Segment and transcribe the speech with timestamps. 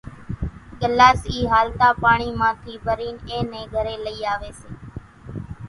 [0.79, 4.69] ڳلاس اِي ھالتا پاڻي مان ٿي ڀرين اين نين گھرين لئي آوي سي